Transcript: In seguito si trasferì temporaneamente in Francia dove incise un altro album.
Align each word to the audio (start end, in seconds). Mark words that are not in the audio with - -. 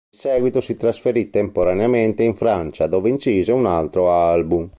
In 0.13 0.17
seguito 0.19 0.61
si 0.61 0.77
trasferì 0.77 1.29
temporaneamente 1.29 2.23
in 2.23 2.33
Francia 2.35 2.87
dove 2.87 3.09
incise 3.09 3.51
un 3.51 3.67
altro 3.67 4.09
album. 4.11 4.67